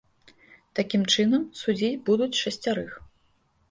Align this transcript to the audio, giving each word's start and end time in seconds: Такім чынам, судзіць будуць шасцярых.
Такім 0.79 1.05
чынам, 1.17 1.45
судзіць 1.63 1.95
будуць 2.11 2.33
шасцярых. 2.43 2.91